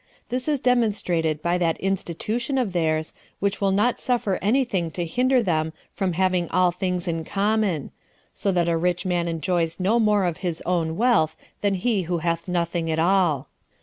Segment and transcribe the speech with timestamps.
[0.29, 5.05] This is demonstrated by that institution of theirs, which will not suffer any thing to
[5.05, 7.91] hinder them from having all things in common;
[8.33, 12.17] so that a rich man enjoys no more of his own wealth than he who
[12.17, 13.47] hath nothing at all.